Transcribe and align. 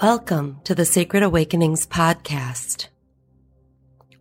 Welcome 0.00 0.60
to 0.62 0.76
the 0.76 0.84
Sacred 0.84 1.24
Awakenings 1.24 1.84
podcast. 1.84 2.86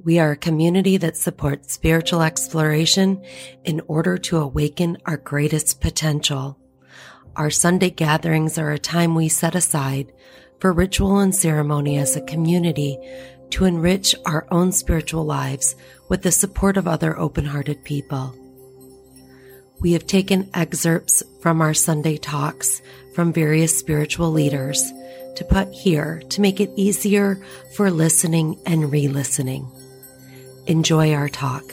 We 0.03 0.17
are 0.17 0.31
a 0.31 0.35
community 0.35 0.97
that 0.97 1.15
supports 1.15 1.71
spiritual 1.71 2.23
exploration 2.23 3.23
in 3.63 3.81
order 3.87 4.17
to 4.17 4.39
awaken 4.39 4.97
our 5.05 5.17
greatest 5.17 5.79
potential. 5.79 6.57
Our 7.35 7.51
Sunday 7.51 7.91
gatherings 7.91 8.57
are 8.57 8.71
a 8.71 8.79
time 8.79 9.13
we 9.13 9.29
set 9.29 9.53
aside 9.53 10.11
for 10.59 10.73
ritual 10.73 11.19
and 11.19 11.35
ceremony 11.35 11.99
as 11.99 12.15
a 12.15 12.21
community 12.21 12.97
to 13.51 13.65
enrich 13.65 14.15
our 14.25 14.47
own 14.49 14.71
spiritual 14.71 15.25
lives 15.25 15.75
with 16.09 16.23
the 16.23 16.31
support 16.31 16.77
of 16.77 16.87
other 16.87 17.15
open 17.19 17.45
hearted 17.45 17.83
people. 17.83 18.35
We 19.79 19.91
have 19.91 20.07
taken 20.07 20.49
excerpts 20.55 21.21
from 21.39 21.61
our 21.61 21.75
Sunday 21.75 22.17
talks 22.17 22.81
from 23.13 23.31
various 23.31 23.77
spiritual 23.77 24.31
leaders 24.31 24.91
to 25.37 25.45
put 25.45 25.71
here 25.71 26.19
to 26.29 26.41
make 26.41 26.59
it 26.59 26.71
easier 26.75 27.39
for 27.75 27.91
listening 27.91 28.59
and 28.65 28.91
re 28.91 29.07
listening. 29.07 29.69
Enjoy 30.65 31.13
our 31.13 31.29
talk. 31.29 31.63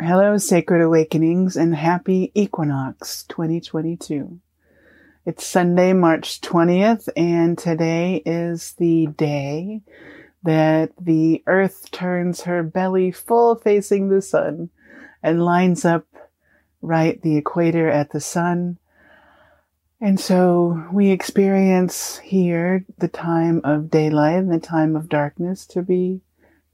Hello, 0.00 0.38
Sacred 0.38 0.82
Awakenings, 0.82 1.56
and 1.56 1.74
happy 1.74 2.30
Equinox 2.34 3.24
2022. 3.24 4.38
It's 5.26 5.44
Sunday, 5.44 5.92
March 5.94 6.40
20th, 6.40 7.08
and 7.16 7.58
today 7.58 8.22
is 8.24 8.74
the 8.74 9.08
day 9.08 9.82
that 10.44 10.92
the 11.00 11.42
earth 11.48 11.90
turns 11.90 12.42
her 12.42 12.62
belly 12.62 13.10
full 13.10 13.56
facing 13.56 14.08
the 14.08 14.22
sun 14.22 14.70
and 15.24 15.44
lines 15.44 15.84
up 15.84 16.06
right 16.80 17.20
the 17.20 17.36
equator 17.36 17.90
at 17.90 18.12
the 18.12 18.20
sun 18.20 18.78
and 20.00 20.18
so 20.18 20.84
we 20.92 21.10
experience 21.10 22.18
here 22.18 22.84
the 22.98 23.08
time 23.08 23.60
of 23.64 23.90
daylight 23.90 24.36
and 24.36 24.50
the 24.50 24.58
time 24.58 24.96
of 24.96 25.08
darkness 25.08 25.66
to 25.66 25.82
be 25.82 26.22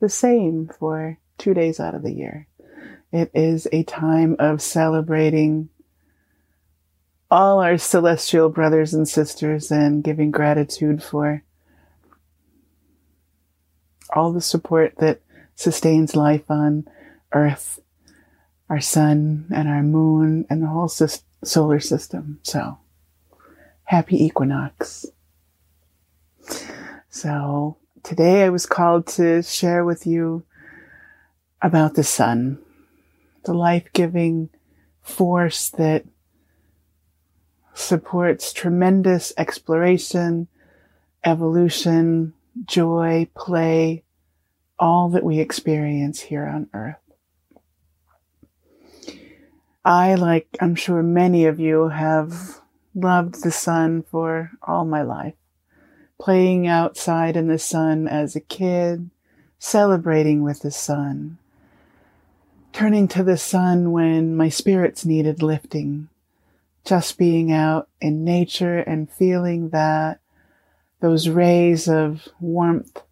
the 0.01 0.09
same 0.09 0.71
for 0.79 1.19
two 1.39 1.55
days 1.55 1.81
out 1.81 1.95
of 1.95 2.03
the 2.03 2.13
year. 2.13 2.47
It 3.13 3.31
is 3.35 3.67
a 3.73 3.83
time 3.83 4.37
of 4.39 4.63
celebrating 4.63 5.69
all 7.31 7.61
our 7.61 7.79
celestial 7.79 8.49
brothers 8.49 8.95
and 8.95 9.09
sisters 9.09 9.71
and 9.71 10.05
giving 10.05 10.31
gratitude 10.31 11.03
for 11.03 11.43
all 14.15 14.33
the 14.33 14.41
support 14.41 14.95
that 14.99 15.21
sustains 15.55 16.15
life 16.15 16.49
on 16.51 16.87
earth, 17.33 17.81
our 18.69 18.81
sun 18.81 19.47
and 19.53 19.69
our 19.69 19.83
moon 19.83 20.47
and 20.49 20.63
the 20.63 20.69
whole 20.69 20.89
solar 21.43 21.81
system. 21.81 22.39
So 22.43 22.79
happy 23.87 24.23
equinox. 24.25 25.07
So 27.09 27.77
today 28.03 28.45
I 28.45 28.51
was 28.51 28.67
called 28.67 29.07
to 29.09 29.43
share 29.43 29.85
with 29.85 30.07
you 30.07 30.45
about 31.63 31.95
the 31.95 32.05
sun, 32.05 32.59
the 33.45 33.55
life 33.55 33.89
giving 33.93 34.51
force 35.03 35.71
that 35.71 36.05
supports 37.75 38.53
tremendous 38.53 39.33
exploration, 39.39 40.49
evolution, 41.25 42.35
joy, 42.65 43.29
play, 43.37 44.03
all 44.79 45.09
that 45.11 45.23
we 45.23 45.39
experience 45.39 46.21
here 46.21 46.45
on 46.45 46.69
earth. 46.75 46.97
I, 49.85 50.17
like 50.17 50.49
I'm 50.61 50.75
sure 50.75 51.05
many 51.05 51.47
of 51.47 51.61
you, 51.61 51.89
have 51.89 52.61
loved 52.97 53.43
the 53.43 53.53
sun 53.53 54.03
for 54.03 54.51
all 54.63 54.85
my 54.85 55.03
life. 55.03 55.35
Playing 56.19 56.67
outside 56.67 57.37
in 57.37 57.47
the 57.47 57.59
sun 57.59 58.09
as 58.09 58.35
a 58.35 58.41
kid, 58.41 59.11
celebrating 59.59 60.43
with 60.43 60.63
the 60.63 60.71
sun, 60.71 61.37
turning 62.73 63.07
to 63.09 63.23
the 63.23 63.37
sun 63.37 63.93
when 63.93 64.35
my 64.35 64.49
spirits 64.49 65.05
needed 65.05 65.43
lifting, 65.43 66.09
just 66.85 67.19
being 67.19 67.53
out 67.53 67.89
in 68.01 68.25
nature 68.25 68.79
and 68.79 69.11
feeling 69.11 69.69
that 69.71 70.21
those 71.01 71.29
rays 71.29 71.89
of 71.89 72.27
warmth 72.41 73.03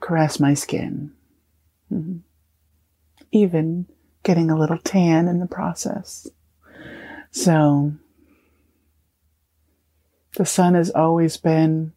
caress 0.00 0.38
my 0.38 0.52
skin. 0.52 1.12
Mm-hmm. 1.90 2.18
Even 3.30 3.86
getting 4.22 4.50
a 4.50 4.58
little 4.58 4.78
tan 4.78 5.28
in 5.28 5.38
the 5.38 5.46
process. 5.46 6.28
So 7.30 7.94
the 10.36 10.46
sun 10.46 10.74
has 10.74 10.90
always 10.90 11.36
been 11.36 11.92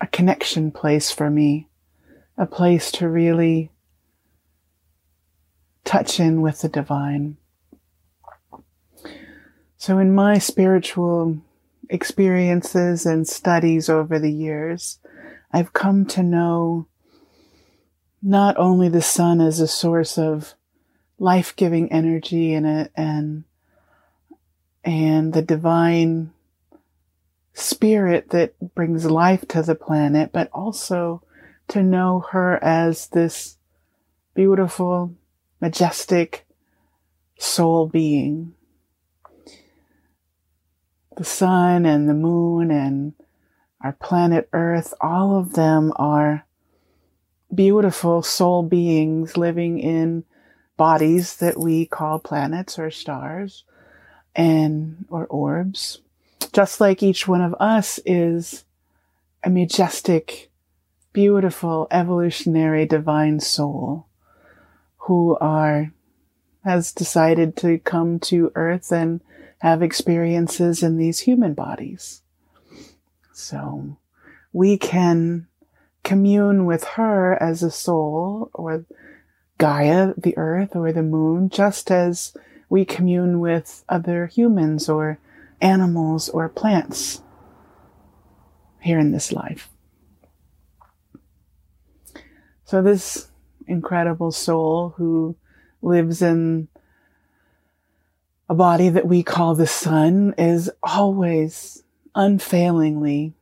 a 0.00 0.06
connection 0.06 0.70
place 0.70 1.10
for 1.10 1.30
me, 1.30 1.68
a 2.36 2.46
place 2.46 2.92
to 2.92 3.08
really 3.08 3.70
touch 5.84 6.20
in 6.20 6.42
with 6.42 6.60
the 6.60 6.68
divine. 6.68 7.36
So, 9.76 9.98
in 9.98 10.14
my 10.14 10.38
spiritual 10.38 11.38
experiences 11.90 13.04
and 13.04 13.26
studies 13.26 13.88
over 13.88 14.18
the 14.18 14.32
years, 14.32 14.98
I've 15.52 15.72
come 15.72 16.06
to 16.06 16.22
know 16.22 16.86
not 18.22 18.56
only 18.56 18.88
the 18.88 19.02
sun 19.02 19.40
as 19.40 19.60
a 19.60 19.68
source 19.68 20.16
of 20.16 20.54
life 21.18 21.54
giving 21.56 21.92
energy 21.92 22.54
and, 22.54 22.88
and, 22.96 23.44
and 24.82 25.32
the 25.32 25.42
divine 25.42 26.33
spirit 27.54 28.30
that 28.30 28.52
brings 28.74 29.06
life 29.06 29.46
to 29.48 29.62
the 29.62 29.76
planet, 29.76 30.30
but 30.32 30.50
also 30.52 31.22
to 31.68 31.82
know 31.82 32.24
her 32.32 32.62
as 32.62 33.08
this 33.08 33.56
beautiful, 34.34 35.14
majestic 35.60 36.44
soul 37.38 37.86
being. 37.86 38.54
The 41.16 41.24
sun 41.24 41.86
and 41.86 42.08
the 42.08 42.14
moon 42.14 42.72
and 42.72 43.14
our 43.80 43.92
planet 43.92 44.48
Earth, 44.52 44.92
all 45.00 45.38
of 45.38 45.52
them 45.52 45.92
are 45.96 46.44
beautiful 47.54 48.22
soul 48.22 48.64
beings 48.64 49.36
living 49.36 49.78
in 49.78 50.24
bodies 50.76 51.36
that 51.36 51.56
we 51.56 51.86
call 51.86 52.18
planets 52.18 52.80
or 52.80 52.90
stars 52.90 53.62
and 54.34 55.04
or 55.08 55.26
orbs 55.26 56.00
just 56.52 56.80
like 56.80 57.02
each 57.02 57.26
one 57.28 57.40
of 57.40 57.54
us 57.60 58.00
is 58.04 58.64
a 59.42 59.50
majestic, 59.50 60.50
beautiful, 61.12 61.86
evolutionary 61.90 62.86
divine 62.86 63.40
soul 63.40 64.06
who 64.98 65.36
are, 65.40 65.92
has 66.64 66.92
decided 66.92 67.56
to 67.56 67.78
come 67.78 68.18
to 68.18 68.50
earth 68.54 68.90
and 68.92 69.20
have 69.58 69.82
experiences 69.82 70.82
in 70.82 70.96
these 70.96 71.20
human 71.20 71.54
bodies. 71.54 72.22
So 73.32 73.96
we 74.52 74.78
can 74.78 75.46
commune 76.02 76.66
with 76.66 76.84
her 76.84 77.42
as 77.42 77.62
a 77.62 77.70
soul 77.70 78.50
or 78.54 78.84
Gaia, 79.58 80.14
the 80.16 80.36
earth 80.36 80.74
or 80.74 80.92
the 80.92 81.02
moon, 81.02 81.48
just 81.48 81.90
as 81.90 82.34
we 82.68 82.84
commune 82.84 83.40
with 83.40 83.84
other 83.88 84.26
humans 84.26 84.88
or 84.88 85.18
animals 85.64 86.28
or 86.28 86.48
plants 86.48 87.22
here 88.80 88.98
in 88.98 89.10
this 89.12 89.32
life. 89.32 89.70
So, 92.64 92.82
this 92.82 93.28
incredible 93.66 94.30
soul 94.30 94.94
who 94.96 95.36
lives 95.80 96.22
in 96.22 96.68
a 98.48 98.54
body 98.54 98.90
that 98.90 99.06
we 99.06 99.22
call 99.22 99.54
the 99.54 99.66
sun 99.66 100.34
is 100.36 100.70
always 100.82 101.82
unfailingly 102.14 103.32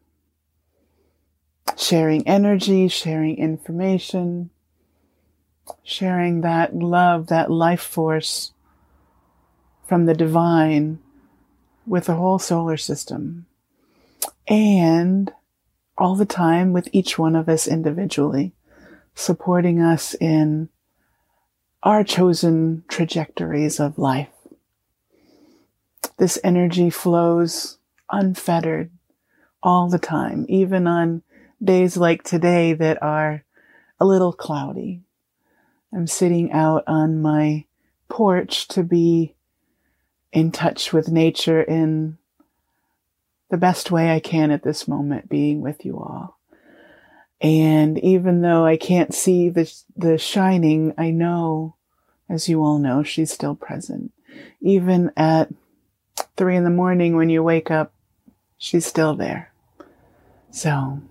sharing 1.77 2.27
energy, 2.27 2.89
sharing 2.89 3.37
information, 3.37 4.51
sharing 5.83 6.43
that 6.43 6.75
love, 6.75 7.27
that 7.29 7.51
life 7.51 7.81
force 7.81 8.53
from 9.87 10.07
the 10.07 10.15
divine 10.15 10.99
with 11.87 12.07
the 12.07 12.15
whole 12.15 12.39
solar 12.39 12.77
system 12.77 13.47
and 14.49 15.33
all 15.99 16.15
the 16.17 16.27
time 16.27 16.73
with 16.73 16.89
each 16.93 17.19
one 17.19 17.37
of 17.37 17.49
us 17.49 17.69
individually, 17.69 18.53
supporting 19.15 19.81
us 19.81 20.15
in 20.15 20.69
our 21.83 22.05
chosen 22.05 22.85
trajectories 22.89 23.81
of 23.81 23.99
life. 23.99 24.29
This 26.19 26.39
energy 26.45 26.91
flows 26.91 27.79
unfettered 28.11 28.91
all 29.63 29.89
the 29.89 29.99
time, 29.99 30.47
even 30.49 30.87
on 30.87 31.23
days 31.63 31.97
like 31.97 32.23
today 32.23 32.73
that 32.75 33.03
are 33.03 33.45
a 34.01 34.05
little 34.05 34.33
cloudy. 34.33 35.03
I'm 35.93 36.07
sitting 36.07 36.53
out 36.53 36.85
on 36.87 37.23
my 37.23 37.65
porch 38.09 38.69
to 38.69 38.83
be 38.83 39.35
in 40.33 40.51
touch 40.51 40.93
with 40.93 41.09
nature 41.09 41.63
in 41.63 42.19
the 43.51 43.59
best 43.59 43.91
way 43.91 44.11
I 44.11 44.19
can 44.19 44.51
at 44.51 44.63
this 44.63 44.89
moment 44.89 45.29
being 45.29 45.61
with 45.61 45.85
you 45.85 45.99
all. 45.99 46.39
And 47.41 47.99
even 47.99 48.41
though 48.41 48.65
I 48.65 48.77
can't 48.77 49.13
see 49.13 49.51
the, 49.51 49.71
the 49.97 50.17
shining, 50.17 50.95
I 50.97 51.11
know, 51.11 51.77
as 52.29 52.49
you 52.49 52.63
all 52.63 52.79
know, 52.79 53.03
she's 53.03 53.33
still 53.33 53.55
present. 53.55 54.13
Even 54.61 55.11
at 55.17 55.51
three 56.37 56.57
in 56.57 56.65
the 56.65 56.71
morning 56.71 57.17
when 57.17 57.29
you 57.29 57.43
wake 57.43 57.71
up, 57.71 57.93
she's 58.57 58.87
still 58.87 59.15
there. 59.15 59.53
So 60.51 61.03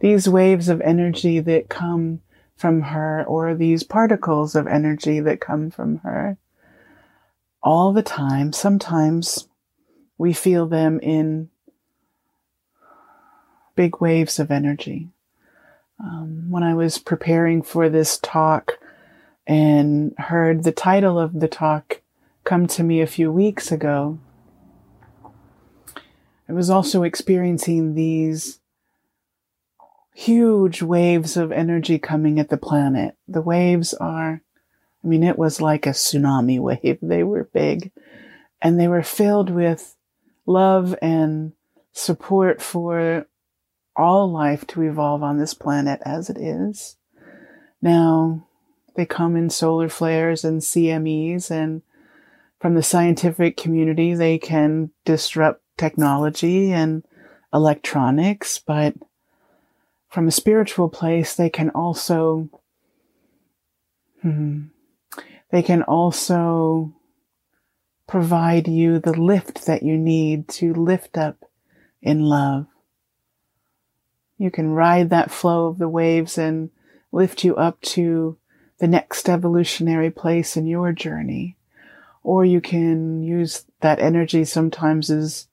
these 0.00 0.28
waves 0.28 0.68
of 0.68 0.80
energy 0.80 1.38
that 1.40 1.68
come 1.68 2.22
from 2.56 2.80
her 2.82 3.24
or 3.24 3.54
these 3.54 3.82
particles 3.82 4.54
of 4.56 4.66
energy 4.66 5.20
that 5.20 5.40
come 5.40 5.70
from 5.70 5.98
her 5.98 6.38
all 7.62 7.92
the 7.92 8.02
time, 8.02 8.52
sometimes 8.52 9.48
we 10.18 10.32
feel 10.32 10.66
them 10.66 11.00
in 11.00 11.48
big 13.74 14.00
waves 14.00 14.38
of 14.38 14.50
energy. 14.50 15.08
Um, 15.98 16.50
when 16.50 16.62
I 16.62 16.74
was 16.74 16.98
preparing 16.98 17.62
for 17.62 17.88
this 17.88 18.18
talk 18.18 18.78
and 19.46 20.14
heard 20.18 20.64
the 20.64 20.72
title 20.72 21.18
of 21.18 21.40
the 21.40 21.48
talk 21.48 22.00
come 22.44 22.66
to 22.68 22.82
me 22.82 23.00
a 23.00 23.06
few 23.06 23.30
weeks 23.30 23.70
ago, 23.70 24.18
I 26.48 26.52
was 26.52 26.68
also 26.68 27.02
experiencing 27.02 27.94
these 27.94 28.60
huge 30.14 30.82
waves 30.82 31.36
of 31.36 31.52
energy 31.52 31.98
coming 31.98 32.38
at 32.38 32.50
the 32.50 32.56
planet. 32.56 33.16
The 33.26 33.40
waves 33.40 33.94
are, 33.94 34.42
I 35.02 35.06
mean, 35.06 35.22
it 35.22 35.38
was 35.38 35.60
like 35.60 35.86
a 35.86 35.90
tsunami 35.90 36.60
wave. 36.60 36.98
They 37.02 37.22
were 37.22 37.44
big 37.44 37.90
and 38.62 38.78
they 38.78 38.88
were 38.88 39.02
filled 39.02 39.50
with 39.50 39.96
love 40.46 40.94
and 41.02 41.52
support 41.92 42.62
for 42.62 43.26
all 43.96 44.30
life 44.30 44.66
to 44.68 44.82
evolve 44.82 45.22
on 45.22 45.38
this 45.38 45.52
planet 45.52 46.00
as 46.04 46.30
it 46.30 46.38
is. 46.38 46.96
Now, 47.82 48.46
they 48.96 49.04
come 49.04 49.36
in 49.36 49.50
solar 49.50 49.88
flares 49.88 50.44
and 50.44 50.60
CMEs, 50.60 51.50
and 51.50 51.82
from 52.60 52.74
the 52.74 52.82
scientific 52.82 53.56
community, 53.56 54.14
they 54.14 54.38
can 54.38 54.90
disrupt 55.04 55.62
technology 55.76 56.72
and 56.72 57.04
electronics, 57.52 58.58
but 58.58 58.94
from 60.08 60.28
a 60.28 60.32
spiritual 60.32 60.88
place, 60.88 61.34
they 61.34 61.50
can 61.50 61.70
also, 61.70 62.48
hmm, 64.20 64.64
they 65.52 65.62
can 65.62 65.82
also 65.82 66.94
provide 68.08 68.66
you 68.66 68.98
the 68.98 69.12
lift 69.12 69.66
that 69.66 69.82
you 69.82 69.96
need 69.96 70.48
to 70.48 70.72
lift 70.72 71.16
up 71.16 71.44
in 72.00 72.22
love. 72.22 72.66
You 74.38 74.50
can 74.50 74.70
ride 74.70 75.10
that 75.10 75.30
flow 75.30 75.66
of 75.66 75.78
the 75.78 75.90
waves 75.90 76.38
and 76.38 76.70
lift 77.12 77.44
you 77.44 77.54
up 77.54 77.80
to 77.82 78.38
the 78.78 78.88
next 78.88 79.28
evolutionary 79.28 80.10
place 80.10 80.56
in 80.56 80.66
your 80.66 80.90
journey. 80.90 81.56
Or 82.24 82.44
you 82.46 82.62
can 82.62 83.22
use 83.22 83.66
that 83.80 84.00
energy 84.00 84.44
sometimes 84.44 85.10
is 85.10 85.48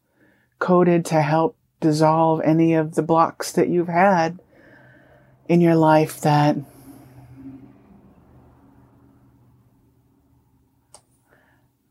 coded 0.60 1.04
to 1.06 1.22
help 1.22 1.58
dissolve 1.82 2.42
any 2.42 2.74
of 2.74 2.96
the 2.96 3.04
blocks 3.04 3.52
that 3.52 3.68
you've 3.68 3.90
had 3.90 4.40
in 5.50 5.60
your 5.60 5.76
life 5.76 6.22
that 6.22 6.56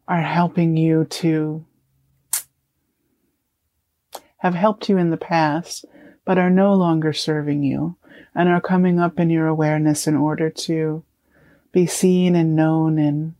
are 0.08 0.22
helping 0.22 0.76
you 0.76 1.04
to 1.04 1.64
have 4.38 4.54
helped 4.54 4.88
you 4.88 4.96
in 4.96 5.10
the 5.10 5.16
past, 5.16 5.84
but 6.24 6.38
are 6.38 6.50
no 6.50 6.74
longer 6.74 7.12
serving 7.12 7.62
you 7.62 7.96
and 8.34 8.48
are 8.48 8.60
coming 8.60 8.98
up 8.98 9.20
in 9.20 9.30
your 9.30 9.46
awareness 9.46 10.06
in 10.06 10.16
order 10.16 10.48
to 10.48 11.04
be 11.72 11.86
seen 11.86 12.34
and 12.34 12.56
known 12.56 12.98
and 12.98 13.34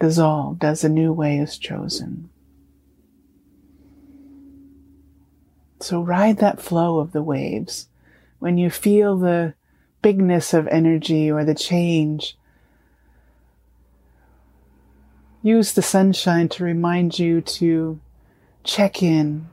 dissolved 0.00 0.64
as 0.64 0.82
a 0.82 0.88
new 0.88 1.12
way 1.12 1.38
is 1.38 1.58
chosen. 1.58 2.28
So 5.80 6.00
ride 6.00 6.38
that 6.38 6.60
flow 6.60 6.98
of 6.98 7.12
the 7.12 7.22
waves. 7.22 7.88
When 8.38 8.58
you 8.58 8.70
feel 8.70 9.16
the 9.16 9.54
bigness 10.00 10.54
of 10.54 10.66
energy 10.68 11.30
or 11.30 11.44
the 11.44 11.54
change, 11.54 12.37
use 15.42 15.72
the 15.72 15.82
sunshine 15.82 16.48
to 16.50 16.64
remind 16.64 17.18
you 17.18 17.40
to 17.40 18.00
check 18.64 19.02
in. 19.02 19.48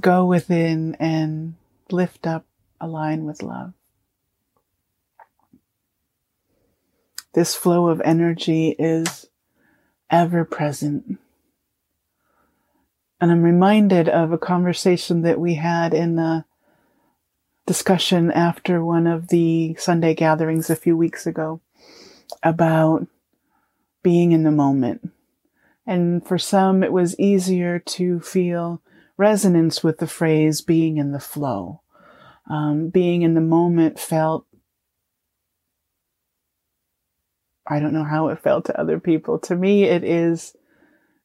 Go 0.00 0.24
within 0.24 0.96
and 0.98 1.54
lift 1.90 2.26
up, 2.26 2.46
align 2.80 3.24
with 3.24 3.42
love. 3.42 3.72
This 7.34 7.54
flow 7.54 7.88
of 7.88 8.00
energy 8.02 8.70
is 8.78 9.26
ever 10.10 10.44
present. 10.44 11.18
And 13.20 13.30
I'm 13.30 13.42
reminded 13.42 14.08
of 14.08 14.32
a 14.32 14.38
conversation 14.38 15.22
that 15.22 15.40
we 15.40 15.54
had 15.54 15.94
in 15.94 16.16
the 16.16 16.44
discussion 17.66 18.30
after 18.30 18.84
one 18.84 19.06
of 19.06 19.28
the 19.28 19.74
Sunday 19.78 20.14
gatherings 20.14 20.68
a 20.68 20.76
few 20.76 20.96
weeks 20.96 21.26
ago 21.26 21.60
about 22.42 23.06
being 24.02 24.32
in 24.32 24.42
the 24.42 24.50
moment. 24.50 25.10
And 25.86 26.26
for 26.26 26.38
some, 26.38 26.82
it 26.82 26.92
was 26.92 27.18
easier 27.18 27.78
to 27.78 28.20
feel 28.20 28.80
resonance 29.16 29.82
with 29.82 29.98
the 29.98 30.06
phrase 30.06 30.60
being 30.60 30.96
in 30.96 31.12
the 31.12 31.20
flow. 31.20 31.80
Um, 32.50 32.88
being 32.88 33.22
in 33.22 33.34
the 33.34 33.40
moment 33.40 33.98
felt, 33.98 34.46
I 37.66 37.78
don't 37.78 37.92
know 37.92 38.04
how 38.04 38.28
it 38.28 38.40
felt 38.40 38.64
to 38.66 38.80
other 38.80 38.98
people. 38.98 39.38
To 39.40 39.54
me, 39.54 39.84
it 39.84 40.02
is, 40.02 40.56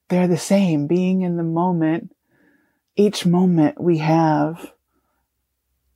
they're 0.10 0.28
the 0.28 0.38
same. 0.38 0.86
Being 0.88 1.22
in 1.22 1.38
the 1.38 1.44
moment, 1.44 2.16
each 2.96 3.26
moment 3.26 3.82
we 3.82 3.98
have 3.98 4.72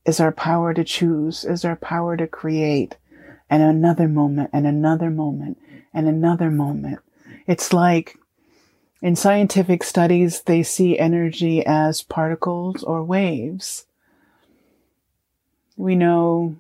is 0.06 0.19
our 0.19 0.31
power 0.31 0.74
to 0.74 0.83
choose, 0.83 1.45
is 1.45 1.63
our 1.63 1.75
power 1.75 2.18
to 2.18 2.27
create, 2.27 2.98
and 3.49 3.61
another 3.61 4.07
moment, 4.07 4.49
and 4.54 4.66
another 4.66 5.09
moment, 5.09 5.57
and 5.94 6.07
another 6.07 6.49
moment. 6.49 6.99
It's 7.47 7.73
like 7.73 8.18
in 9.02 9.16
scientific 9.16 9.83
studies, 9.83 10.42
they 10.42 10.64
see 10.64 10.97
energy 10.97 11.66
as 11.66 12.04
particles 12.04 12.83
or 12.83 13.04
waves. 13.04 13.85
We 15.76 15.95
know 15.95 16.56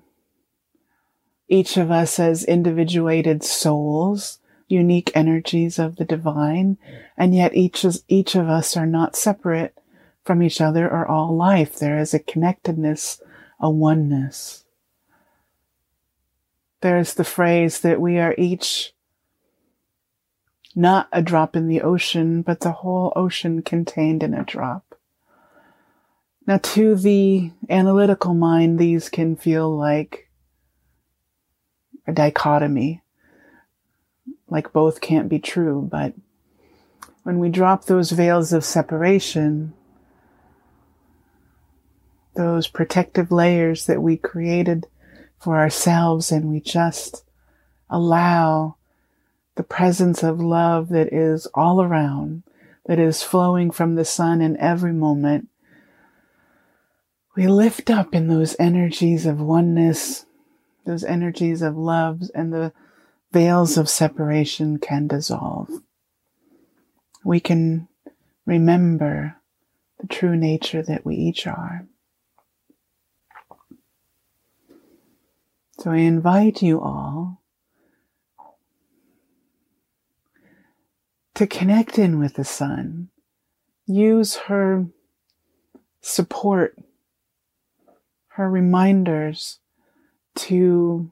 each 1.47 1.77
of 1.77 1.91
us 1.91 2.19
as 2.19 2.43
individuated 2.43 3.43
souls, 3.43 4.39
unique 4.67 5.11
energies 5.13 5.77
of 5.77 5.97
the 5.97 6.05
divine, 6.05 6.77
and 7.17 7.35
yet 7.35 7.53
each, 7.55 7.85
is, 7.85 8.03
each 8.07 8.35
of 8.35 8.49
us 8.49 8.75
are 8.75 8.87
not 8.87 9.15
separate 9.15 9.77
from 10.23 10.41
each 10.41 10.61
other 10.61 10.89
or 10.89 11.05
all 11.05 11.35
life. 11.35 11.77
There 11.77 11.99
is 11.99 12.13
a 12.13 12.19
connectedness 12.19 13.21
a 13.61 13.69
oneness. 13.69 14.65
There's 16.81 17.13
the 17.13 17.23
phrase 17.23 17.79
that 17.81 18.01
we 18.01 18.17
are 18.17 18.35
each 18.37 18.93
not 20.75 21.07
a 21.11 21.21
drop 21.21 21.55
in 21.55 21.67
the 21.67 21.81
ocean, 21.81 22.41
but 22.41 22.61
the 22.61 22.71
whole 22.71 23.13
ocean 23.15 23.61
contained 23.61 24.23
in 24.23 24.33
a 24.33 24.43
drop. 24.43 24.95
Now, 26.47 26.57
to 26.57 26.95
the 26.95 27.51
analytical 27.69 28.33
mind, 28.33 28.79
these 28.79 29.09
can 29.09 29.35
feel 29.35 29.75
like 29.75 30.29
a 32.07 32.13
dichotomy, 32.13 33.01
like 34.49 34.73
both 34.73 35.01
can't 35.01 35.29
be 35.29 35.39
true, 35.39 35.87
but 35.89 36.13
when 37.23 37.37
we 37.37 37.49
drop 37.49 37.85
those 37.85 38.11
veils 38.11 38.51
of 38.51 38.65
separation, 38.65 39.73
those 42.35 42.67
protective 42.67 43.31
layers 43.31 43.85
that 43.85 44.01
we 44.01 44.17
created 44.17 44.87
for 45.39 45.57
ourselves 45.57 46.31
and 46.31 46.49
we 46.49 46.59
just 46.59 47.23
allow 47.89 48.75
the 49.55 49.63
presence 49.63 50.23
of 50.23 50.39
love 50.39 50.89
that 50.89 51.11
is 51.11 51.45
all 51.47 51.81
around, 51.81 52.43
that 52.85 52.99
is 52.99 53.23
flowing 53.23 53.71
from 53.71 53.95
the 53.95 54.05
sun 54.05 54.41
in 54.41 54.55
every 54.57 54.93
moment. 54.93 55.49
We 57.35 57.47
lift 57.47 57.89
up 57.89 58.13
in 58.13 58.27
those 58.27 58.55
energies 58.59 59.25
of 59.25 59.39
oneness, 59.39 60.25
those 60.85 61.03
energies 61.03 61.61
of 61.61 61.77
love, 61.77 62.21
and 62.33 62.53
the 62.53 62.73
veils 63.31 63.77
of 63.77 63.89
separation 63.89 64.77
can 64.77 65.07
dissolve. 65.07 65.69
We 67.23 67.39
can 67.39 67.87
remember 68.45 69.37
the 69.99 70.07
true 70.07 70.35
nature 70.35 70.81
that 70.83 71.05
we 71.05 71.15
each 71.15 71.45
are. 71.47 71.87
So 75.81 75.89
I 75.89 75.97
invite 75.97 76.61
you 76.61 76.79
all 76.79 77.41
to 81.33 81.47
connect 81.47 81.97
in 81.97 82.19
with 82.19 82.35
the 82.35 82.45
sun. 82.45 83.09
Use 83.87 84.35
her 84.35 84.85
support, 85.99 86.77
her 88.27 88.47
reminders 88.47 89.57
to 90.35 91.11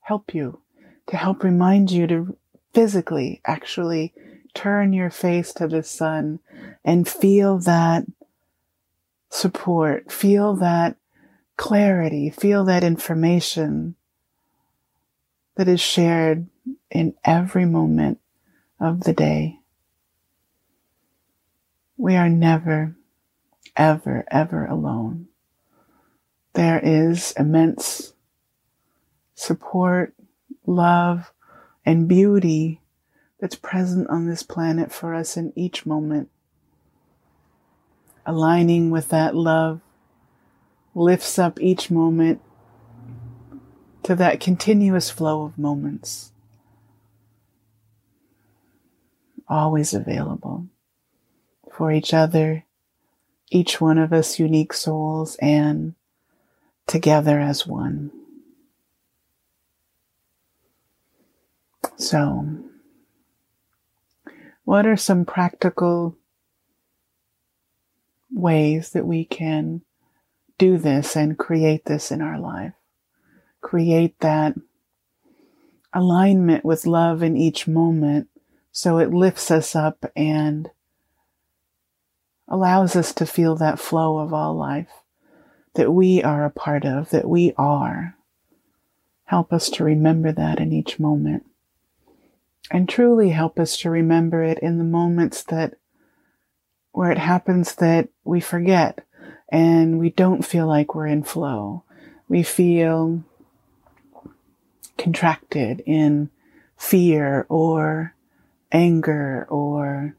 help 0.00 0.34
you, 0.34 0.58
to 1.06 1.16
help 1.16 1.44
remind 1.44 1.92
you 1.92 2.08
to 2.08 2.36
physically 2.74 3.40
actually 3.46 4.12
turn 4.52 4.94
your 4.94 5.10
face 5.10 5.52
to 5.52 5.68
the 5.68 5.84
sun 5.84 6.40
and 6.84 7.06
feel 7.06 7.60
that 7.60 8.04
support, 9.30 10.10
feel 10.10 10.56
that 10.56 10.96
clarity, 11.56 12.30
feel 12.30 12.64
that 12.64 12.84
information 12.84 13.94
that 15.56 15.68
is 15.68 15.80
shared 15.80 16.46
in 16.90 17.14
every 17.24 17.64
moment 17.64 18.20
of 18.78 19.00
the 19.00 19.12
day. 19.12 19.58
We 21.96 22.14
are 22.14 22.28
never, 22.28 22.94
ever, 23.74 24.24
ever 24.30 24.66
alone. 24.66 25.28
There 26.52 26.80
is 26.82 27.32
immense 27.32 28.12
support, 29.34 30.14
love, 30.66 31.32
and 31.84 32.08
beauty 32.08 32.80
that's 33.40 33.56
present 33.56 34.08
on 34.08 34.26
this 34.26 34.42
planet 34.42 34.92
for 34.92 35.14
us 35.14 35.36
in 35.36 35.52
each 35.54 35.86
moment. 35.86 36.30
Aligning 38.24 38.90
with 38.90 39.08
that 39.10 39.34
love 39.34 39.80
lifts 40.96 41.38
up 41.38 41.60
each 41.60 41.90
moment 41.90 42.40
to 44.02 44.14
that 44.14 44.40
continuous 44.40 45.10
flow 45.10 45.42
of 45.42 45.58
moments. 45.58 46.32
Always 49.46 49.92
available 49.92 50.66
for 51.70 51.92
each 51.92 52.14
other, 52.14 52.64
each 53.50 53.78
one 53.78 53.98
of 53.98 54.12
us 54.12 54.38
unique 54.38 54.72
souls, 54.72 55.36
and 55.36 55.94
together 56.86 57.38
as 57.38 57.66
one. 57.66 58.10
So, 61.96 62.48
what 64.64 64.86
are 64.86 64.96
some 64.96 65.26
practical 65.26 66.16
ways 68.32 68.90
that 68.90 69.06
we 69.06 69.26
can 69.26 69.82
do 70.58 70.78
this 70.78 71.16
and 71.16 71.38
create 71.38 71.84
this 71.84 72.10
in 72.10 72.20
our 72.20 72.38
life? 72.38 72.72
Create 73.60 74.18
that 74.20 74.54
alignment 75.92 76.64
with 76.64 76.86
love 76.86 77.22
in 77.22 77.36
each 77.36 77.66
moment 77.66 78.28
so 78.72 78.98
it 78.98 79.12
lifts 79.12 79.50
us 79.50 79.74
up 79.74 80.04
and 80.14 80.70
allows 82.48 82.94
us 82.94 83.12
to 83.14 83.26
feel 83.26 83.56
that 83.56 83.80
flow 83.80 84.18
of 84.18 84.32
all 84.32 84.54
life 84.54 84.90
that 85.74 85.92
we 85.92 86.22
are 86.22 86.44
a 86.44 86.50
part 86.50 86.84
of, 86.84 87.10
that 87.10 87.28
we 87.28 87.52
are. 87.58 88.16
Help 89.24 89.52
us 89.52 89.68
to 89.70 89.84
remember 89.84 90.32
that 90.32 90.58
in 90.58 90.72
each 90.72 90.98
moment 90.98 91.44
and 92.70 92.88
truly 92.88 93.30
help 93.30 93.58
us 93.58 93.76
to 93.78 93.90
remember 93.90 94.42
it 94.42 94.58
in 94.58 94.78
the 94.78 94.84
moments 94.84 95.42
that 95.44 95.74
where 96.92 97.10
it 97.10 97.18
happens 97.18 97.74
that 97.76 98.08
we 98.24 98.40
forget 98.40 99.04
and 99.48 99.98
we 99.98 100.10
don't 100.10 100.44
feel 100.44 100.66
like 100.66 100.94
we're 100.94 101.06
in 101.06 101.22
flow. 101.22 101.84
We 102.28 102.42
feel 102.42 103.22
contracted 104.98 105.82
in 105.86 106.30
fear 106.76 107.46
or 107.48 108.14
anger 108.72 109.46
or 109.48 110.16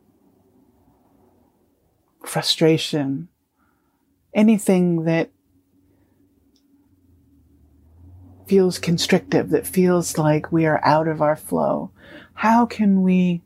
frustration, 2.23 3.27
anything 4.33 5.03
that 5.03 5.29
feels 8.47 8.79
constrictive, 8.79 9.49
that 9.49 9.67
feels 9.67 10.17
like 10.17 10.51
we 10.51 10.65
are 10.65 10.83
out 10.83 11.07
of 11.07 11.21
our 11.21 11.35
flow. 11.35 11.91
How 12.33 12.65
can 12.65 13.01
we 13.01 13.41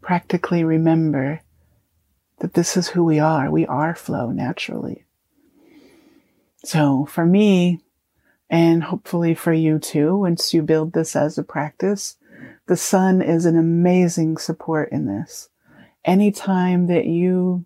practically 0.00 0.64
remember 0.64 1.42
that 2.40 2.54
this 2.54 2.76
is 2.76 2.88
who 2.88 3.04
we 3.04 3.18
are? 3.18 3.50
We 3.50 3.66
are 3.66 3.94
flow 3.94 4.30
naturally. 4.30 5.04
So 6.64 7.06
for 7.06 7.24
me, 7.24 7.80
and 8.50 8.82
hopefully 8.82 9.34
for 9.34 9.52
you 9.52 9.78
too, 9.78 10.16
once 10.16 10.52
you 10.52 10.62
build 10.62 10.92
this 10.92 11.14
as 11.14 11.38
a 11.38 11.42
practice, 11.42 12.16
the 12.66 12.76
sun 12.76 13.22
is 13.22 13.46
an 13.46 13.56
amazing 13.56 14.36
support 14.36 14.90
in 14.90 15.06
this. 15.06 15.48
Anytime 16.04 16.86
that 16.88 17.06
you 17.06 17.64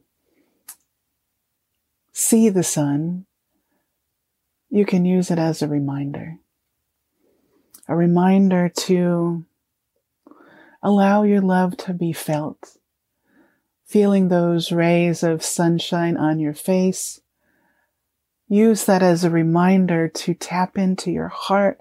see 2.12 2.48
the 2.48 2.62
sun, 2.62 3.26
you 4.70 4.84
can 4.84 5.04
use 5.04 5.30
it 5.30 5.38
as 5.38 5.62
a 5.62 5.68
reminder. 5.68 6.36
A 7.88 7.96
reminder 7.96 8.68
to 8.68 9.44
allow 10.82 11.22
your 11.22 11.40
love 11.40 11.76
to 11.78 11.92
be 11.92 12.12
felt. 12.12 12.76
Feeling 13.86 14.28
those 14.28 14.72
rays 14.72 15.22
of 15.22 15.44
sunshine 15.44 16.16
on 16.16 16.38
your 16.38 16.54
face, 16.54 17.20
Use 18.48 18.84
that 18.84 19.02
as 19.02 19.24
a 19.24 19.30
reminder 19.30 20.08
to 20.08 20.34
tap 20.34 20.76
into 20.76 21.10
your 21.10 21.28
heart, 21.28 21.80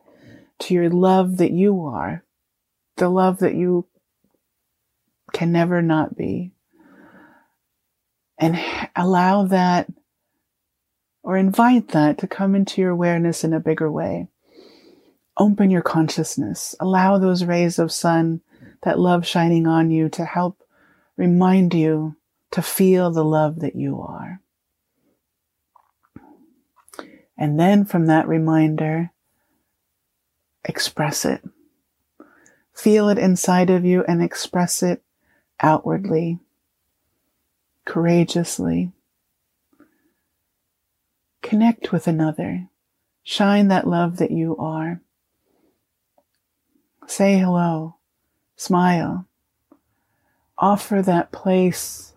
to 0.59 0.73
your 0.73 0.89
love 0.89 1.37
that 1.37 1.51
you 1.51 1.83
are, 1.83 2.23
the 2.97 3.09
love 3.09 3.39
that 3.39 3.55
you 3.55 3.87
can 5.33 5.51
never 5.51 5.81
not 5.81 6.15
be. 6.15 6.51
And 8.37 8.57
allow 8.95 9.45
that 9.45 9.87
or 11.21 11.37
invite 11.37 11.89
that 11.89 12.17
to 12.19 12.27
come 12.27 12.55
into 12.55 12.81
your 12.81 12.91
awareness 12.91 13.43
in 13.43 13.53
a 13.53 13.59
bigger 13.59 13.91
way. 13.91 14.27
Open 15.37 15.69
your 15.69 15.81
consciousness. 15.81 16.75
Allow 16.79 17.17
those 17.17 17.43
rays 17.43 17.77
of 17.77 17.91
sun, 17.91 18.41
that 18.83 18.99
love 18.99 19.25
shining 19.25 19.67
on 19.67 19.91
you 19.91 20.09
to 20.09 20.25
help 20.25 20.62
remind 21.17 21.73
you 21.73 22.15
to 22.51 22.61
feel 22.61 23.11
the 23.11 23.25
love 23.25 23.59
that 23.59 23.75
you 23.75 24.01
are. 24.01 24.39
And 27.37 27.59
then 27.59 27.85
from 27.85 28.05
that 28.07 28.27
reminder, 28.27 29.11
express 30.63 31.25
it. 31.25 31.43
Feel 32.73 33.09
it 33.09 33.17
inside 33.17 33.69
of 33.69 33.85
you 33.85 34.03
and 34.07 34.21
express 34.21 34.83
it 34.83 35.03
outwardly, 35.59 36.39
courageously. 37.85 38.91
Connect 41.41 41.91
with 41.91 42.07
another. 42.07 42.67
Shine 43.23 43.67
that 43.69 43.87
love 43.87 44.17
that 44.17 44.31
you 44.31 44.55
are. 44.57 45.01
Say 47.07 47.37
hello. 47.37 47.97
Smile. 48.55 49.27
Offer 50.63 51.01
that 51.01 51.33
place 51.33 52.13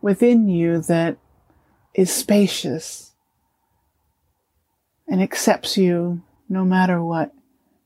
within 0.00 0.48
you 0.48 0.80
that 0.82 1.16
is 1.92 2.12
spacious 2.12 3.14
and 5.08 5.20
accepts 5.20 5.76
you 5.76 6.22
no 6.48 6.64
matter 6.64 7.02
what, 7.02 7.34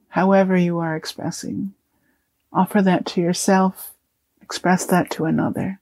however 0.09 0.59
you 0.59 0.79
are 0.79 0.95
expressing. 0.95 1.73
Offer 2.53 2.83
that 2.83 3.07
to 3.07 3.23
yourself, 3.23 3.95
express 4.43 4.85
that 4.85 5.09
to 5.13 5.25
another. 5.25 5.81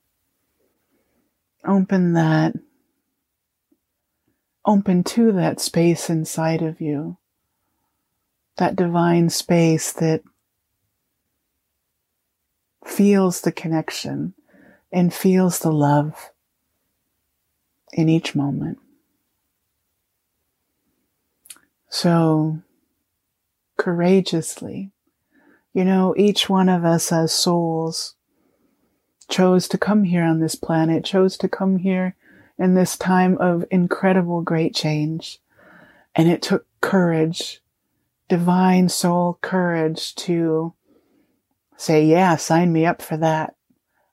Open 1.66 2.12
that, 2.12 2.54
open 4.64 5.02
to 5.02 5.32
that 5.32 5.58
space 5.58 6.08
inside 6.08 6.62
of 6.62 6.80
you, 6.80 7.16
that 8.56 8.76
divine 8.76 9.30
space 9.30 9.90
that 9.90 10.22
feels 12.86 13.40
the 13.40 13.52
connection 13.52 14.34
and 14.92 15.12
feels 15.12 15.58
the 15.58 15.72
love 15.72 16.30
in 17.92 18.08
each 18.08 18.34
moment. 18.34 18.78
So 21.88 22.60
courageously, 23.76 24.92
you 25.72 25.84
know, 25.84 26.14
each 26.16 26.48
one 26.48 26.68
of 26.68 26.84
us 26.84 27.12
as 27.12 27.32
souls 27.32 28.14
chose 29.28 29.68
to 29.68 29.78
come 29.78 30.04
here 30.04 30.22
on 30.22 30.40
this 30.40 30.54
planet, 30.54 31.04
chose 31.04 31.36
to 31.38 31.48
come 31.48 31.78
here 31.78 32.14
in 32.58 32.74
this 32.74 32.96
time 32.96 33.36
of 33.38 33.64
incredible 33.70 34.40
great 34.40 34.74
change. 34.74 35.40
And 36.14 36.28
it 36.28 36.40
took 36.40 36.66
courage, 36.80 37.60
divine 38.28 38.88
soul 38.88 39.38
courage 39.42 40.14
to 40.16 40.72
say, 41.76 42.04
yeah, 42.04 42.36
sign 42.36 42.72
me 42.72 42.86
up 42.86 43.02
for 43.02 43.16
that. 43.16 43.54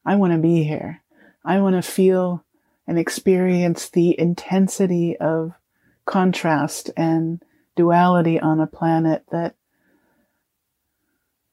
I 0.05 0.15
want 0.15 0.33
to 0.33 0.39
be 0.39 0.63
here. 0.63 1.01
I 1.45 1.59
want 1.59 1.75
to 1.75 1.81
feel 1.81 2.43
and 2.87 2.99
experience 2.99 3.89
the 3.89 4.19
intensity 4.19 5.17
of 5.17 5.53
contrast 6.05 6.89
and 6.97 7.41
duality 7.75 8.39
on 8.39 8.59
a 8.59 8.67
planet 8.67 9.23
that 9.31 9.55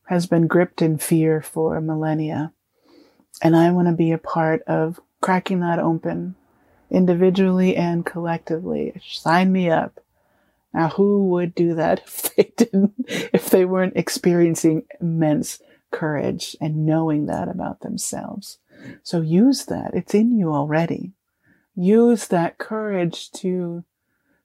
has 0.06 0.26
been 0.26 0.48
gripped 0.48 0.82
in 0.82 0.98
fear 0.98 1.40
for 1.40 1.80
millennia. 1.80 2.52
And 3.42 3.56
I 3.56 3.70
want 3.70 3.86
to 3.86 3.94
be 3.94 4.10
a 4.10 4.18
part 4.18 4.62
of 4.62 5.00
cracking 5.20 5.60
that 5.60 5.78
open 5.78 6.34
individually 6.90 7.76
and 7.76 8.04
collectively. 8.04 9.00
Sign 9.08 9.52
me 9.52 9.70
up. 9.70 10.00
Now, 10.74 10.88
who 10.88 11.28
would 11.28 11.54
do 11.54 11.74
that 11.74 12.00
if 12.06 12.34
they 12.34 12.52
didn't, 12.56 12.94
if 13.06 13.50
they 13.50 13.64
weren't 13.64 13.96
experiencing 13.96 14.84
immense 15.00 15.60
courage 15.90 16.56
and 16.60 16.86
knowing 16.86 17.26
that 17.26 17.48
about 17.48 17.80
themselves? 17.80 18.58
So 19.02 19.20
use 19.20 19.66
that. 19.66 19.92
It's 19.94 20.14
in 20.14 20.36
you 20.36 20.52
already. 20.52 21.12
Use 21.74 22.26
that 22.28 22.58
courage 22.58 23.30
to 23.32 23.84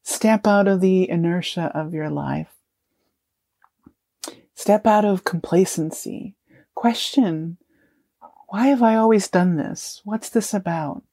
step 0.03 0.45
out 0.45 0.67
of 0.67 0.81
the 0.81 1.09
inertia 1.09 1.71
of 1.73 1.93
your 1.93 2.09
life. 2.09 2.53
Step 4.53 4.85
out 4.87 5.05
of 5.05 5.23
complacency. 5.23 6.35
Question, 6.73 7.57
why 8.47 8.67
have 8.67 8.83
I 8.83 8.95
always 8.95 9.27
done 9.27 9.57
this? 9.57 10.01
What's 10.03 10.29
this 10.29 10.53
about? 10.53 11.03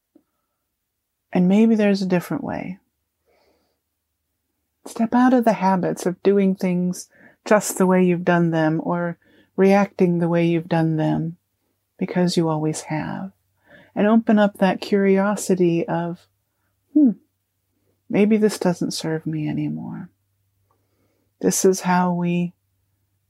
And 1.33 1.49
maybe 1.49 1.75
there's 1.75 2.03
a 2.03 2.07
different 2.07 2.45
way. 2.45 2.79
Step 4.85 5.15
out 5.15 5.33
of 5.33 5.45
the 5.45 5.55
habits 5.55 6.07
of 6.07 6.23
doing 6.23 6.55
things 6.55 7.09
just 7.45 7.79
the 7.79 7.87
way 7.87 8.05
you've 8.05 8.25
done 8.25 8.51
them 8.51 8.81
or 8.85 9.19
reacting 9.57 10.19
the 10.19 10.29
way 10.29 10.47
you've 10.47 10.69
done 10.69 10.97
them 10.97 11.37
because 11.99 12.37
you 12.37 12.49
always 12.49 12.83
have. 12.83 13.33
And 13.95 14.07
open 14.07 14.39
up 14.39 14.59
that 14.59 14.81
curiosity 14.81 15.87
of, 15.87 16.27
hmm, 16.95 17.11
maybe 18.09 18.37
this 18.37 18.59
doesn't 18.59 18.93
serve 18.93 19.27
me 19.27 19.49
anymore. 19.49 20.09
This 21.41 21.65
is 21.65 21.81
how 21.81 22.13
we 22.13 22.55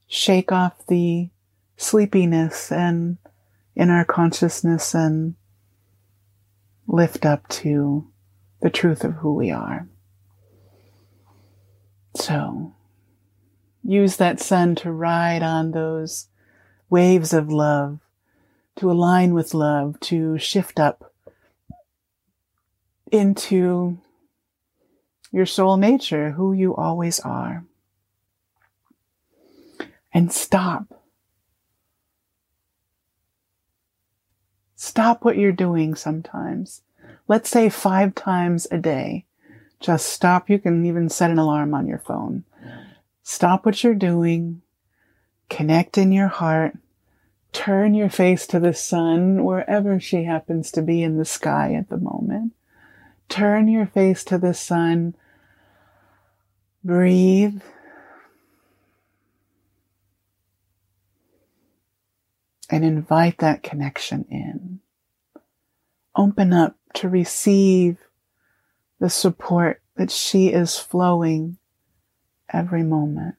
shake 0.07 0.51
off 0.51 0.85
the 0.87 1.29
sleepiness 1.75 2.71
and 2.71 3.17
in 3.75 3.89
our 3.89 4.05
consciousness 4.05 4.93
and 4.93 5.35
lift 6.87 7.25
up 7.25 7.47
to 7.49 8.07
the 8.61 8.69
truth 8.69 9.03
of 9.03 9.13
who 9.15 9.33
we 9.33 9.51
are. 9.51 9.87
So 12.15 12.75
use 13.83 14.17
that 14.17 14.39
sun 14.39 14.75
to 14.75 14.91
ride 14.91 15.43
on 15.43 15.71
those 15.71 16.27
waves 16.89 17.33
of 17.33 17.51
love, 17.51 17.99
to 18.77 18.89
align 18.89 19.33
with 19.33 19.53
love, 19.53 19.99
to 19.99 20.37
shift 20.37 20.79
up 20.79 21.11
into 23.11 23.97
your 25.31 25.45
soul 25.45 25.77
nature, 25.77 26.31
who 26.31 26.53
you 26.53 26.75
always 26.75 27.19
are. 27.19 27.65
And 30.13 30.31
stop. 30.31 31.01
Stop 34.75 35.23
what 35.25 35.37
you're 35.37 35.51
doing 35.51 35.95
sometimes. 35.95 36.81
Let's 37.27 37.49
say 37.49 37.69
five 37.69 38.13
times 38.15 38.67
a 38.69 38.77
day. 38.77 39.25
Just 39.79 40.07
stop. 40.07 40.49
You 40.49 40.59
can 40.59 40.85
even 40.85 41.09
set 41.09 41.31
an 41.31 41.39
alarm 41.39 41.73
on 41.73 41.87
your 41.87 41.99
phone. 41.99 42.43
Stop 43.23 43.65
what 43.65 43.83
you're 43.83 43.95
doing. 43.95 44.61
Connect 45.49 45.97
in 45.97 46.11
your 46.11 46.27
heart. 46.27 46.77
Turn 47.53 47.93
your 47.93 48.09
face 48.09 48.45
to 48.47 48.59
the 48.59 48.73
sun 48.73 49.45
wherever 49.45 49.99
she 49.99 50.23
happens 50.23 50.71
to 50.71 50.81
be 50.81 51.01
in 51.01 51.17
the 51.17 51.25
sky 51.25 51.73
at 51.73 51.89
the 51.89 51.97
moment. 51.97 52.53
Turn 53.29 53.67
your 53.67 53.85
face 53.85 54.23
to 54.25 54.37
the 54.37 54.53
sun. 54.53 55.15
Breathe. 56.83 57.61
And 62.69 62.83
invite 62.83 63.37
that 63.37 63.63
connection 63.63 64.25
in. 64.29 64.79
Open 66.15 66.51
up 66.51 66.75
to 66.95 67.07
receive 67.07 67.97
the 68.99 69.09
support 69.09 69.81
that 69.95 70.11
she 70.11 70.49
is 70.49 70.77
flowing 70.77 71.57
every 72.49 72.83
moment. 72.83 73.35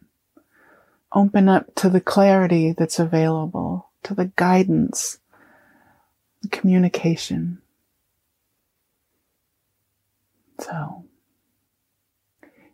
Open 1.12 1.49
up 1.49 1.75
to 1.77 1.88
the 1.88 2.01
clarity 2.01 2.73
that's 2.73 2.99
available, 2.99 3.90
to 4.03 4.14
the 4.14 4.33
guidance, 4.37 5.19
the 6.43 6.49
communication. 6.49 7.59
So, 10.59 11.05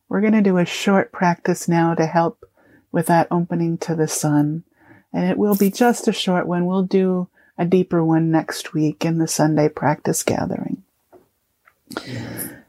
we're 0.09 0.21
going 0.21 0.33
to 0.33 0.43
do 0.43 0.59
a 0.59 0.65
short 0.65 1.13
practice 1.13 1.69
now 1.69 1.95
to 1.95 2.07
help 2.07 2.45
with 2.93 3.07
that 3.07 3.29
opening 3.31 3.79
to 3.79 3.95
the 3.95 4.09
sun. 4.09 4.65
And 5.13 5.29
it 5.29 5.39
will 5.39 5.57
be 5.57 5.71
just 5.71 6.09
a 6.09 6.13
short 6.13 6.47
one. 6.47 6.67
We'll 6.67 6.83
do 6.83 7.29
a 7.59 7.65
deeper 7.65 8.05
one 8.05 8.31
next 8.31 8.73
week 8.73 9.05
in 9.05 9.19
the 9.19 9.29
Sunday 9.29 9.69
practice 9.69 10.23
gathering. 10.23 10.83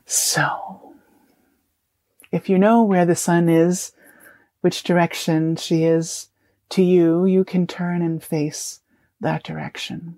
So, 0.05 0.80
if 2.31 2.49
you 2.49 2.57
know 2.57 2.83
where 2.83 3.05
the 3.05 3.15
sun 3.15 3.49
is, 3.49 3.91
which 4.61 4.83
direction 4.83 5.55
she 5.55 5.83
is 5.83 6.29
to 6.69 6.83
you, 6.83 7.25
you 7.25 7.43
can 7.43 7.67
turn 7.67 8.01
and 8.01 8.23
face 8.23 8.79
that 9.19 9.43
direction. 9.43 10.17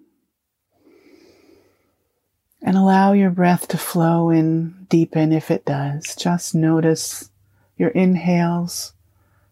And 2.62 2.78
allow 2.78 3.12
your 3.12 3.32
breath 3.32 3.68
to 3.70 3.78
flow 3.78 4.30
and 4.30 4.88
deepen 4.88 5.34
if 5.34 5.52
it 5.52 5.66
does. 5.66 6.16
Just 6.16 6.56
notice 6.56 7.30
your 7.78 7.90
inhales 7.90 8.94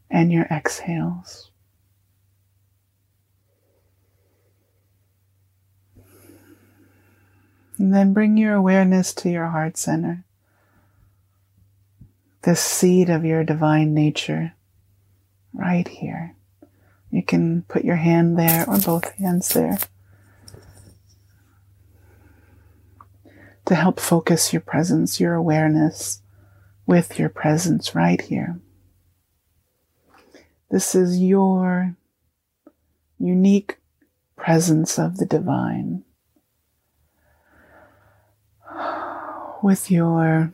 and 0.10 0.32
your 0.32 0.45
exhales. 0.45 1.50
And 7.78 7.93
then 7.93 8.13
bring 8.13 8.38
your 8.38 8.54
awareness 8.54 9.13
to 9.15 9.30
your 9.30 9.47
heart 9.47 9.76
center, 9.76 10.24
the 12.43 12.56
seed 12.56 13.10
of 13.10 13.23
your 13.23 13.43
divine 13.43 13.93
nature, 13.93 14.54
right 15.54 15.88
here. 15.88 16.36
You 17.12 17.23
can 17.23 17.63
put 17.63 17.84
your 17.84 17.97
hand 17.97 18.38
there 18.38 18.67
or 18.67 18.80
both 18.80 19.12
hands 19.15 19.49
there 19.49 19.77
to 23.65 23.75
help 23.75 23.99
focus 23.99 24.54
your 24.54 24.62
presence, 24.62 25.19
your 25.19 25.34
awareness 25.34 26.21
with 26.86 27.19
your 27.19 27.30
presence 27.30 27.93
right 27.93 28.21
here. 28.21 28.60
This 30.69 30.95
is 30.95 31.19
your 31.19 31.95
unique 33.19 33.77
presence 34.36 34.97
of 34.97 35.17
the 35.17 35.25
divine. 35.25 36.04
with 39.62 39.91
your 39.91 40.54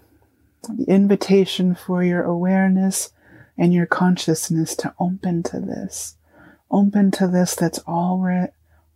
invitation 0.88 1.76
for 1.76 2.04
your 2.04 2.24
awareness 2.24 3.12
and 3.58 3.74
your 3.74 3.86
consciousness 3.86 4.76
to 4.76 4.94
open 5.00 5.44
to 5.44 5.60
this. 5.60 6.16
Open 6.70 7.12
to 7.12 7.28
this 7.28 7.56
that's 7.56 7.80
already, 7.88 8.52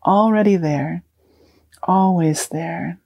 already 0.05 0.55
there, 0.55 1.03
always 1.83 2.47
there, 2.49 2.99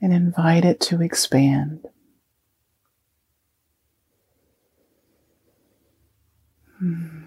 and 0.00 0.12
invite 0.12 0.64
it 0.64 0.80
to 0.80 1.02
expand. 1.02 1.86
Hmm. 6.78 7.17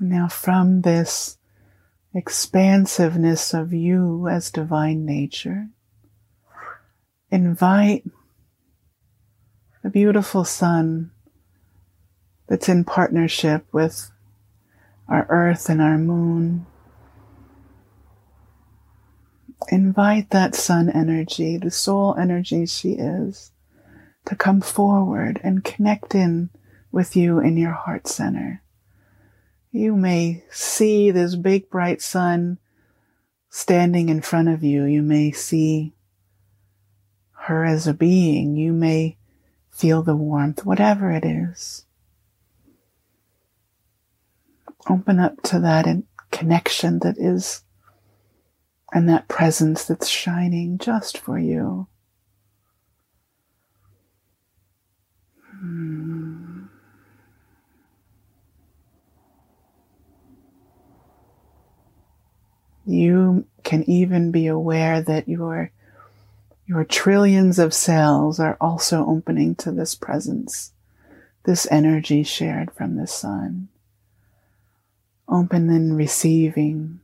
Now, 0.00 0.28
from 0.28 0.82
this 0.82 1.38
expansiveness 2.14 3.52
of 3.52 3.72
you 3.72 4.28
as 4.28 4.50
divine 4.50 5.04
nature, 5.04 5.68
invite 7.30 8.04
the 9.82 9.90
beautiful 9.90 10.44
sun 10.44 11.10
that's 12.46 12.68
in 12.68 12.84
partnership 12.84 13.66
with 13.72 14.10
our 15.08 15.26
earth 15.28 15.68
and 15.68 15.82
our 15.82 15.98
moon. 15.98 16.66
Invite 19.70 20.30
that 20.30 20.54
sun 20.54 20.88
energy, 20.88 21.56
the 21.56 21.70
soul 21.72 22.14
energy 22.14 22.66
she 22.66 22.92
is, 22.92 23.50
to 24.26 24.36
come 24.36 24.60
forward 24.60 25.40
and 25.42 25.64
connect 25.64 26.14
in 26.14 26.50
with 26.92 27.16
you 27.16 27.40
in 27.40 27.56
your 27.56 27.72
heart 27.72 28.06
center. 28.06 28.62
You 29.70 29.96
may 29.96 30.44
see 30.50 31.10
this 31.10 31.36
big 31.36 31.68
bright 31.70 32.00
sun 32.00 32.58
standing 33.50 34.08
in 34.08 34.22
front 34.22 34.48
of 34.48 34.62
you. 34.62 34.84
You 34.84 35.02
may 35.02 35.30
see 35.32 35.94
her 37.32 37.64
as 37.64 37.86
a 37.86 37.94
being. 37.94 38.56
You 38.56 38.72
may 38.72 39.16
feel 39.70 40.02
the 40.02 40.16
warmth, 40.16 40.64
whatever 40.64 41.10
it 41.10 41.24
is. 41.24 41.84
Open 44.88 45.18
up 45.18 45.42
to 45.42 45.60
that 45.60 45.86
connection 46.30 47.00
that 47.00 47.18
is 47.18 47.62
and 48.92 49.08
that 49.08 49.28
presence 49.28 49.84
that's 49.84 50.08
shining 50.08 50.78
just 50.78 51.18
for 51.18 51.38
you. 51.38 51.86
Hmm. 55.60 56.27
You 62.88 63.44
can 63.64 63.82
even 63.84 64.30
be 64.30 64.46
aware 64.46 65.02
that 65.02 65.28
your, 65.28 65.70
your 66.66 66.84
trillions 66.84 67.58
of 67.58 67.74
cells 67.74 68.40
are 68.40 68.56
also 68.62 69.04
opening 69.04 69.54
to 69.56 69.70
this 69.70 69.94
presence, 69.94 70.72
this 71.44 71.68
energy 71.70 72.22
shared 72.22 72.72
from 72.72 72.96
the 72.96 73.06
sun. 73.06 73.68
Open 75.28 75.68
and 75.68 75.98
receiving 75.98 77.00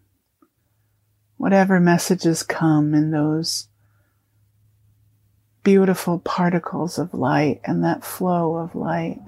whatever 1.37 1.79
messages 1.79 2.42
come 2.42 2.94
in 2.94 3.11
those 3.11 3.68
beautiful 5.64 6.18
particles 6.18 6.99
of 6.99 7.12
light 7.12 7.61
and 7.62 7.85
that 7.85 8.03
flow 8.03 8.57
of 8.57 8.75
light, 8.75 9.20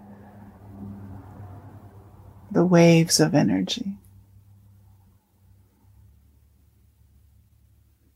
the 2.51 2.65
waves 2.65 3.21
of 3.21 3.35
energy. 3.35 3.99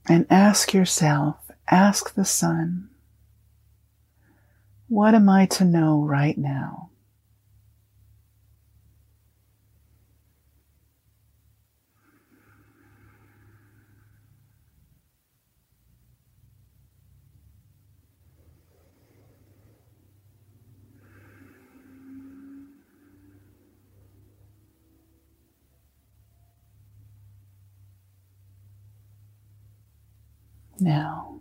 And 0.08 0.26
ask 0.30 0.74
yourself, 0.74 1.36
ask 1.70 2.14
the 2.14 2.24
sun, 2.24 2.90
what 4.88 5.14
am 5.14 5.28
I 5.28 5.46
to 5.46 5.64
know 5.64 6.02
right 6.02 6.36
now? 6.36 6.89
Now. 30.80 31.40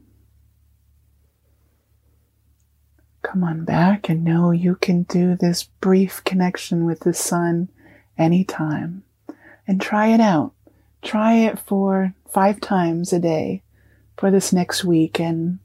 Come 3.21 3.43
on 3.43 3.65
back 3.65 4.09
and 4.09 4.23
know 4.23 4.51
you 4.51 4.75
can 4.75 5.03
do 5.03 5.35
this 5.35 5.63
brief 5.81 6.23
connection 6.23 6.85
with 6.85 7.01
the 7.01 7.13
sun 7.13 7.69
anytime. 8.17 9.03
And 9.67 9.79
try 9.79 10.07
it 10.07 10.19
out. 10.19 10.53
Try 11.01 11.33
it 11.35 11.59
for 11.59 12.13
five 12.27 12.59
times 12.59 13.13
a 13.13 13.19
day 13.19 13.61
for 14.17 14.31
this 14.31 14.51
next 14.51 14.83
week 14.83 15.19
and 15.19 15.59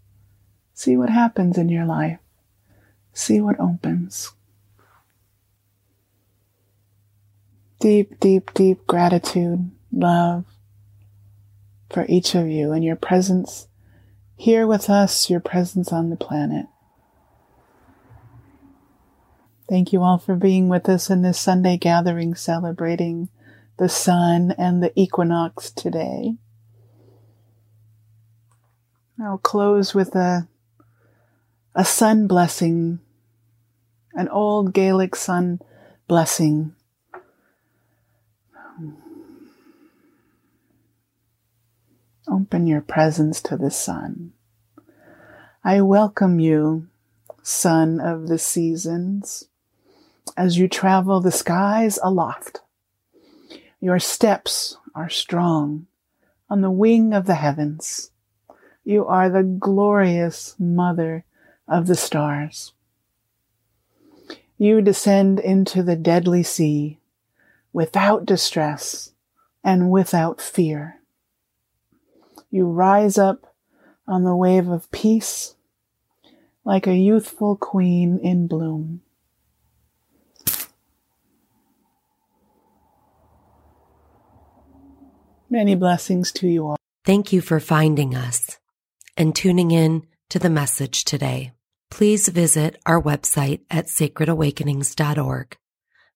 see 0.74 0.96
what 0.96 1.10
happens 1.10 1.56
in 1.56 1.68
your 1.68 1.86
life. 1.86 2.18
See 3.12 3.40
what 3.40 3.58
opens. 3.58 4.32
Deep, 7.80 8.18
deep, 8.20 8.52
deep 8.54 8.86
gratitude, 8.86 9.70
love, 9.92 10.44
for 11.94 12.04
each 12.08 12.34
of 12.34 12.48
you 12.48 12.72
and 12.72 12.82
your 12.82 12.96
presence 12.96 13.68
here 14.36 14.66
with 14.66 14.90
us, 14.90 15.30
your 15.30 15.38
presence 15.38 15.92
on 15.92 16.10
the 16.10 16.16
planet. 16.16 16.66
Thank 19.68 19.92
you 19.92 20.02
all 20.02 20.18
for 20.18 20.34
being 20.34 20.68
with 20.68 20.88
us 20.88 21.08
in 21.08 21.22
this 21.22 21.40
Sunday 21.40 21.76
gathering 21.76 22.34
celebrating 22.34 23.28
the 23.78 23.88
sun 23.88 24.52
and 24.58 24.82
the 24.82 24.92
equinox 25.00 25.70
today. 25.70 26.34
I'll 29.22 29.38
close 29.38 29.94
with 29.94 30.16
a, 30.16 30.48
a 31.76 31.84
sun 31.84 32.26
blessing, 32.26 32.98
an 34.14 34.28
old 34.28 34.74
Gaelic 34.74 35.14
sun 35.14 35.60
blessing 36.08 36.73
Open 42.26 42.66
your 42.66 42.80
presence 42.80 43.42
to 43.42 43.56
the 43.56 43.70
sun. 43.70 44.32
I 45.62 45.82
welcome 45.82 46.40
you, 46.40 46.88
sun 47.42 48.00
of 48.00 48.28
the 48.28 48.38
seasons, 48.38 49.44
as 50.34 50.56
you 50.56 50.66
travel 50.66 51.20
the 51.20 51.30
skies 51.30 51.98
aloft. 52.02 52.62
Your 53.78 53.98
steps 53.98 54.78
are 54.94 55.10
strong 55.10 55.86
on 56.48 56.62
the 56.62 56.70
wing 56.70 57.12
of 57.12 57.26
the 57.26 57.34
heavens. 57.34 58.10
You 58.84 59.06
are 59.06 59.28
the 59.28 59.42
glorious 59.42 60.54
mother 60.58 61.26
of 61.68 61.86
the 61.86 61.94
stars. 61.94 62.72
You 64.56 64.80
descend 64.80 65.40
into 65.40 65.82
the 65.82 65.96
deadly 65.96 66.42
sea 66.42 67.00
without 67.70 68.24
distress 68.24 69.12
and 69.62 69.90
without 69.90 70.40
fear 70.40 71.00
you 72.54 72.66
rise 72.66 73.18
up 73.18 73.52
on 74.06 74.22
the 74.22 74.36
wave 74.36 74.68
of 74.68 74.88
peace 74.92 75.56
like 76.64 76.86
a 76.86 76.94
youthful 76.94 77.56
queen 77.56 78.20
in 78.22 78.46
bloom. 78.46 79.00
Many 85.50 85.74
blessings 85.74 86.30
to 86.32 86.46
you 86.46 86.68
all. 86.68 86.76
Thank 87.04 87.32
you 87.32 87.40
for 87.40 87.58
finding 87.58 88.14
us 88.14 88.58
and 89.16 89.34
tuning 89.34 89.72
in 89.72 90.06
to 90.30 90.38
the 90.38 90.48
message 90.48 91.04
today. 91.04 91.50
Please 91.90 92.28
visit 92.28 92.80
our 92.86 93.02
website 93.02 93.62
at 93.68 93.86
sacredawakenings.org. 93.86 95.56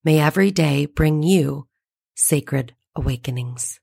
May 0.05 0.21
every 0.21 0.53
day 0.53 0.87
bring 0.87 1.25
you 1.25 1.67
sacred 2.15 2.77
awakenings. 2.95 3.81